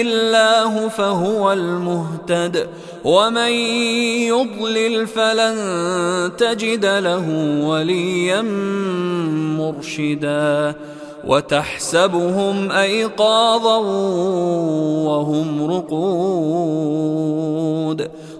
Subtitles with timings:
[0.00, 2.68] الله فهو المهتد
[3.04, 3.52] ومن
[4.28, 5.56] يضلل فلن
[6.36, 7.28] تجد له
[7.66, 8.42] وليا
[9.58, 10.74] مرشدا.
[11.26, 13.76] وتحسبهم أيقاظا
[15.06, 15.94] وهم رقود.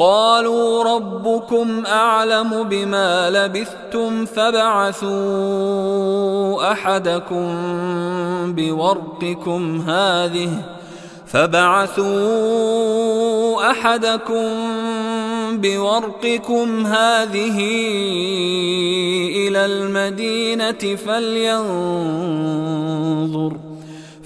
[0.00, 5.12] قالوا ربكم أعلم بما لبثتم فبعثوا
[6.72, 7.46] أحدكم
[8.56, 10.50] بورقكم هذه
[11.26, 12.10] فبعثوا
[13.70, 14.48] أحدكم
[15.52, 17.58] بورقكم هذه
[19.36, 21.70] إلى المدينة فلينظر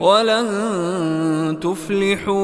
[0.00, 2.36] ولن تفلحوا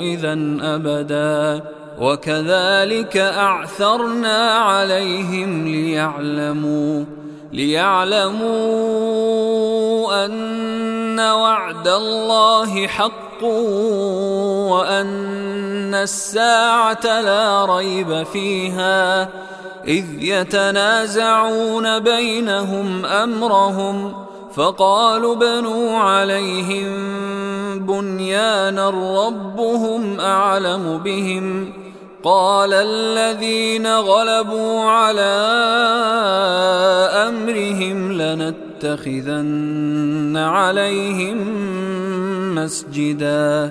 [0.00, 1.64] إذا أبدا.
[2.00, 7.04] وكذلك أعثرنا عليهم ليعلموا
[7.52, 8.44] ليعلموا
[10.24, 13.42] أن وعد الله حق
[14.72, 19.28] وأن الساعة لا ريب فيها.
[19.88, 24.14] إذ يتنازعون بينهم أمرهم
[24.54, 26.88] فقالوا بنوا عليهم
[27.86, 31.72] بنيانا ربهم أعلم بهم.
[32.24, 35.34] قال الذين غلبوا على
[37.28, 41.36] أمرهم لنتخذن عليهم
[42.54, 43.70] مسجدا.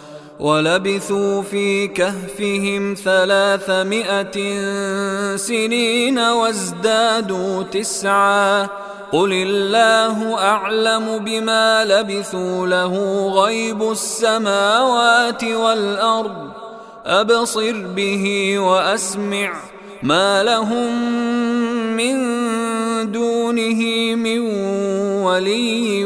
[0.41, 4.37] ولبثوا في كهفهم ثلاثمائة
[5.35, 8.67] سنين وازدادوا تسعا.
[9.11, 16.49] قل الله أعلم بما لبثوا له غيب السماوات والأرض.
[17.05, 19.53] أبصر به وأسمع
[20.03, 20.91] ما لهم
[21.97, 22.15] من
[23.11, 23.81] دونه
[24.15, 24.39] من
[25.23, 26.05] ولي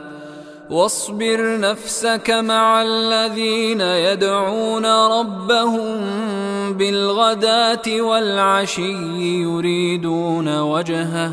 [0.71, 5.99] واصبر نفسك مع الذين يدعون ربهم
[6.73, 8.93] بالغداة والعشي
[9.41, 11.31] يريدون وجهه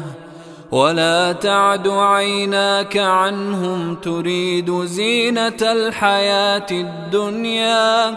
[0.72, 8.16] ولا تعد عيناك عنهم تريد زينة الحياة الدنيا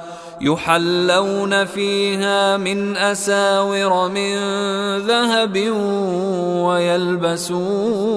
[0.41, 4.37] يحلون فيها من أساور من
[4.97, 5.57] ذهب
[6.65, 8.11] ويلبسون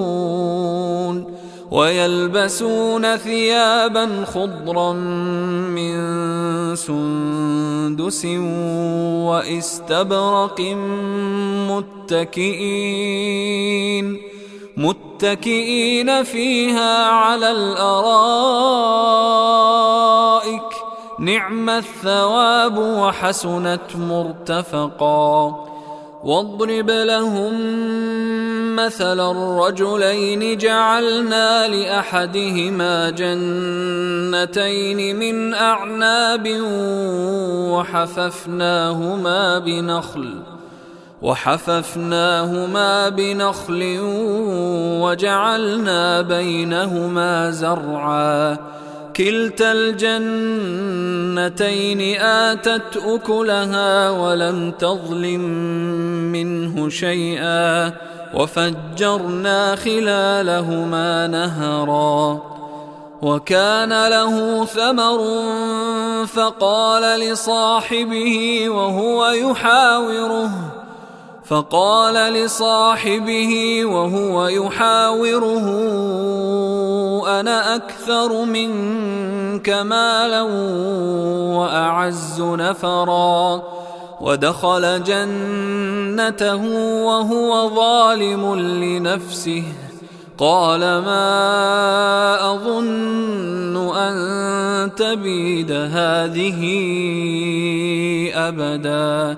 [1.71, 4.93] ويلبسون ثيابا خضرا
[5.73, 5.95] من
[6.75, 8.25] سندس
[9.25, 10.61] وإستبرق
[12.09, 13.35] متكئين
[14.77, 18.35] متكئين فيها على الأرائك
[21.19, 25.55] نعم الثواب وحسنت مرتفقا.
[26.23, 27.53] واضرب لهم
[28.75, 36.47] مثل الرجلين جعلنا لأحدهما جنتين من أعناب
[37.71, 40.39] وحففناهما بنخل
[41.21, 43.97] وحففناهما بنخل
[45.01, 48.74] وجعلنا بينهما زرعا.
[49.17, 51.01] كلتا الجنتين
[52.21, 55.41] آتت أكلها ولم تظلم
[56.31, 57.93] منه شيئا
[58.33, 62.41] وفجرنا خلالهما نهرا
[63.21, 65.19] وكان له ثمر
[66.25, 70.51] فقال لصاحبه وهو يحاوره
[71.45, 75.65] فقال لصاحبه وهو يحاوره
[77.27, 80.41] أنا أكثر منك مالا
[81.57, 83.63] وأعز نفرا.
[84.21, 86.63] ودخل جنته
[87.03, 89.63] وهو ظالم لنفسه.
[90.37, 91.35] قال ما
[92.53, 96.61] أظن أن تبيد هذه
[98.35, 99.37] أبدا.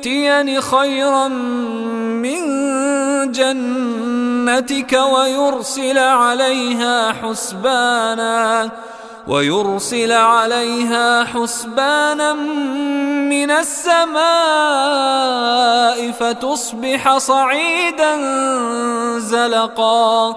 [0.00, 2.40] يؤتيني خيرا من
[3.32, 8.70] جنتك ويرسل عليها حسبانا
[9.28, 14.20] ويرسل عليها حسبانا من السماء
[16.10, 18.16] فتصبح صعيدا
[19.18, 20.36] زلقا.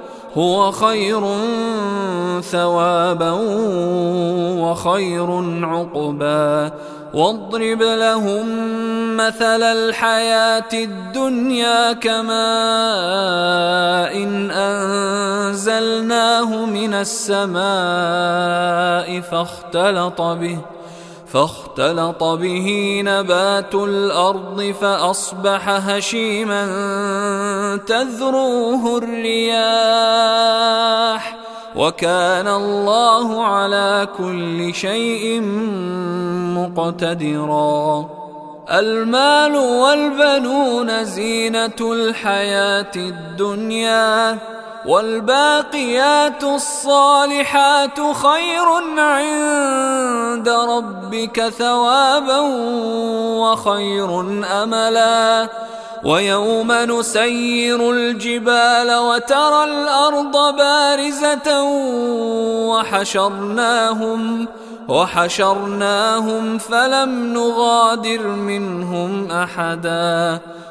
[0.37, 1.21] هو خير
[2.41, 3.31] ثوابا
[4.61, 5.29] وخير
[5.65, 6.71] عقبا.
[7.13, 8.47] واضرب لهم
[9.17, 12.31] مثل الحياة الدنيا كماء
[14.23, 17.61] إن أنزلناه من السماء
[19.21, 20.57] فاختلط به.
[21.33, 26.65] فاختلط به نبات الأرض فأصبح هشيما
[27.87, 30.21] تذروه الرياح
[31.75, 35.41] وكان الله على كل شيء
[36.57, 38.09] مقتدرا.
[38.71, 44.37] المال والبنون زينة الحياة الدنيا.
[44.85, 52.39] والباقيات الصالحات خير عند ربك ثوابا
[53.39, 54.21] وخير
[54.63, 55.49] أملا.
[56.03, 61.63] ويوم نسير الجبال وترى الأرض بارزة
[62.69, 64.47] وحشرناهم
[64.87, 70.39] وحشرناهم فلم نغادر منهم أحدا.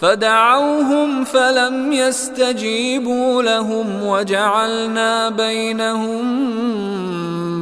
[0.00, 6.26] فدعوهم فلم يستجيبوا لهم وجعلنا بينهم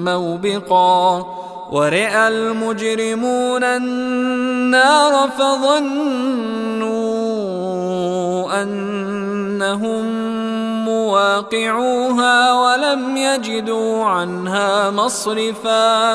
[0.04, 1.26] موبقا
[1.72, 5.94] ورئ المجرمون النار فظنوا
[8.62, 10.04] أنهم
[10.84, 16.14] مواقعوها ولم يجدوا عنها مصرفا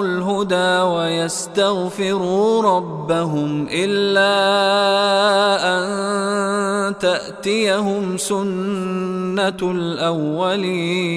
[0.00, 4.36] الهدى ويستغفروا ربهم إلا
[5.74, 11.16] أن تأتيهم سنة الأولين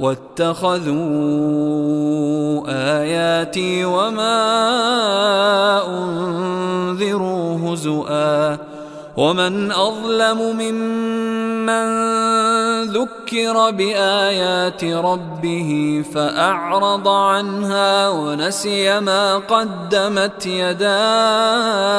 [0.00, 0.98] واتخذوا
[2.68, 4.36] آياتي وما
[5.86, 8.58] أنذروا هزؤا
[9.16, 12.08] ومن أظلم ممن
[12.82, 21.98] ذكر بآيات ربه فأعرض عنها ونسي ما قدمت يداه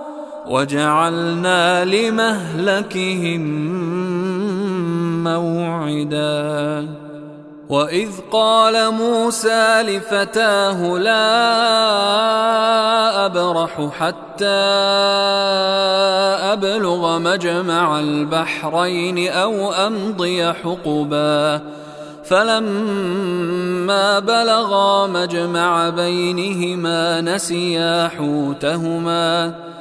[0.51, 3.41] وجعلنا لمهلكهم
[5.23, 6.87] موعدا.
[7.69, 11.25] وإذ قال موسى لفتاه لا
[13.25, 14.45] أبرح حتى
[16.53, 21.61] أبلغ مجمع البحرين أو أمضي حقبا.
[22.23, 29.70] فلما بلغا مجمع بينهما نسيا حوتهما.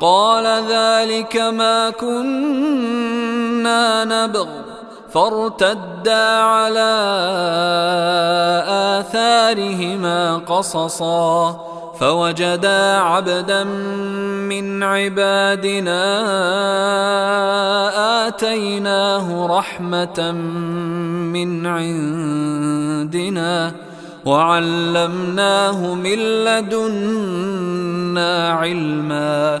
[0.00, 4.46] قال ذلك ما كنا نبغ.
[5.12, 6.92] فارتدا على
[8.68, 11.60] آثارهما قصصا.
[12.00, 16.02] فوجدا عبدا من عبادنا
[18.26, 20.32] آتيناه رحمة
[21.32, 23.72] من عندنا
[24.24, 29.60] وعلمناه من لدنا علما.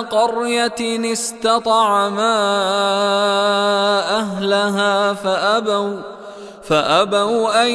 [0.00, 2.36] قرية استطعما
[4.18, 5.96] أهلها فأبوا
[6.62, 7.70] فأبوا أن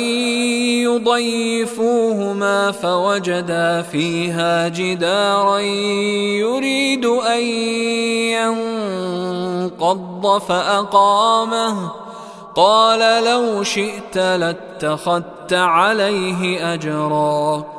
[0.86, 5.60] يضيفوهما فوجدا فيها جدارا
[6.40, 7.42] يريد أن
[9.70, 11.92] ينقض فأقامه.
[12.56, 17.79] قال لو شئت لاتخذت عليه أجرا.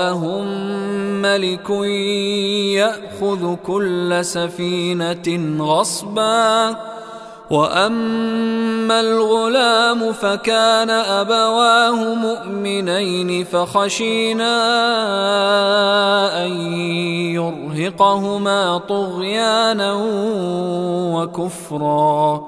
[1.31, 1.69] ملك
[2.75, 6.75] يأخذ كل سفينة غصبا
[7.51, 14.55] وأما الغلام فكان أبواه مؤمنين فخشينا
[16.45, 16.51] أن
[17.35, 19.93] يرهقهما طغيانا
[21.15, 22.47] وكفرا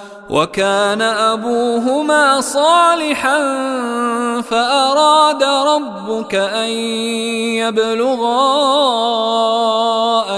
[0.31, 3.37] وكان أبوهما صالحا
[4.41, 6.69] فأراد ربك أن
[7.59, 8.39] يبلغا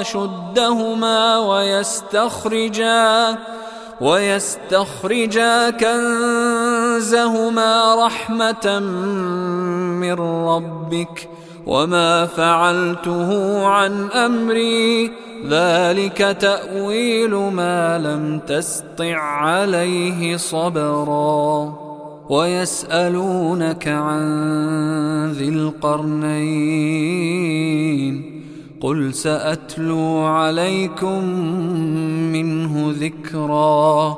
[0.02, 3.38] أشدهما ويستخرجا
[4.02, 6.76] ويستخرجا كنزهما
[8.06, 8.80] رحمة
[10.00, 10.14] من
[10.48, 11.30] ربك
[11.68, 15.12] وما فعلته عن أمري
[15.50, 21.74] ذلك تأويل ما لم تسطع عليه صبرا.
[22.30, 26.84] ويسألونك عن ذي القرنين.
[28.82, 31.26] قل سأتلو عليكم
[32.34, 34.18] منه ذكرا.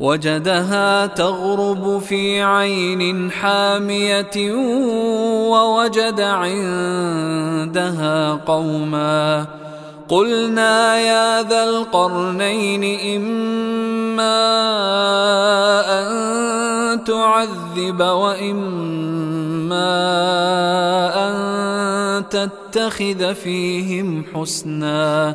[0.00, 4.52] وجدها تغرب في عين حامية
[5.50, 7.52] ووجد عندها
[8.32, 9.46] قوما.
[10.08, 12.84] قلنا يا ذا القرنين
[13.16, 14.40] إما
[16.00, 18.70] أن تعذب وإما
[21.28, 21.34] أن
[22.28, 25.34] تتخذ فيهم حسنا.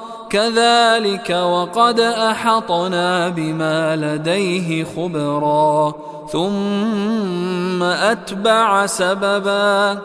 [0.31, 5.93] كذلك وقد أحطنا بما لديه خبرا
[6.31, 9.99] ثم أتبع سببا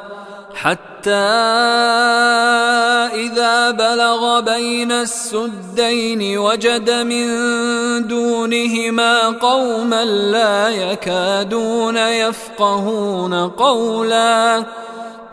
[0.55, 1.11] حتى
[3.15, 7.27] إذا بلغ بين السدين وجد من
[8.07, 14.65] دونهما قوما لا يكادون يفقهون قولا.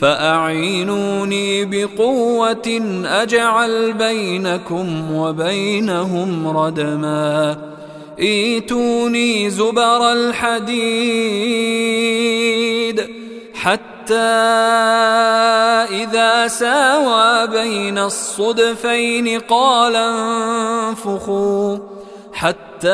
[0.00, 7.58] فأعينوني بقوة أجعل بينكم وبينهم ردما.
[8.18, 10.84] إيتوني زبر الحديد
[13.54, 14.14] حتى
[15.90, 21.93] إذا ساوى بين الصدفين قال انفخوا.
[22.34, 22.88] حتى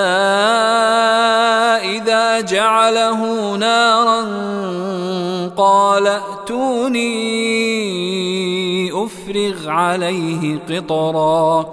[1.97, 4.21] إذا جعله نارا
[5.57, 7.11] قال ائتوني
[8.93, 11.67] أفرغ عليه قطرا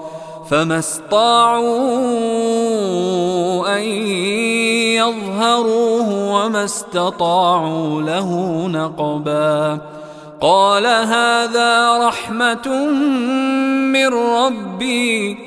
[0.49, 1.67] فما استطاعوا
[3.77, 3.84] أن
[4.95, 9.82] يظهروه وما استطاعوا له نقبا
[10.41, 12.67] قال هذا رحمة
[13.93, 15.46] من ربي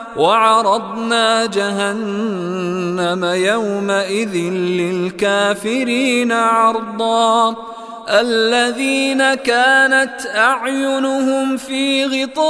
[0.17, 4.35] وعرضنا جهنم يومئذ
[4.79, 7.55] للكافرين عرضا.
[8.09, 12.41] الذين كانت أعينهم في غطاء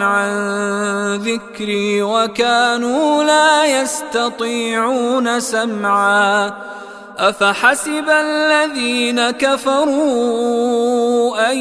[0.00, 6.73] عن ذكري وكانوا لا يستطيعون سمعا.
[7.18, 10.70] أفحسب الذين كفروا
[11.50, 11.58] أن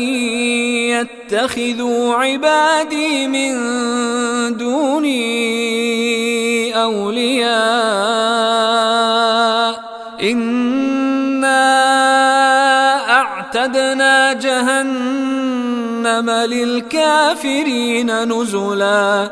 [1.28, 3.54] يتخذوا عبادي من
[4.58, 5.24] دوني
[6.84, 7.54] أولياء
[10.22, 11.74] إنا
[13.10, 19.32] أعتدنا جهنم للكافرين نزلا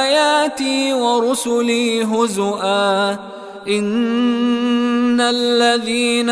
[0.02, 3.16] آياتي ورسلي هزؤا.
[3.68, 6.30] إن الذين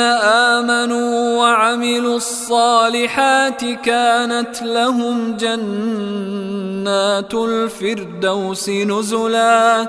[0.59, 9.89] آمنوا وعملوا الصالحات كانت لهم جنات الفردوس نزلا.